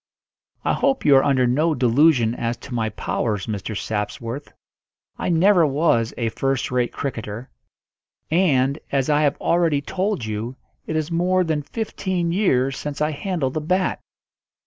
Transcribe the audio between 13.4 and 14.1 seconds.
a bat."